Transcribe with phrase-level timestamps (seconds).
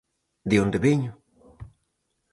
[0.49, 1.11] De onde veño?